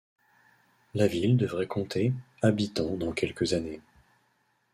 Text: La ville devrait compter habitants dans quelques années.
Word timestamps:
La 0.95 1.05
ville 1.05 1.37
devrait 1.37 1.67
compter 1.67 2.11
habitants 2.41 2.97
dans 2.97 3.11
quelques 3.11 3.53
années. 3.53 3.81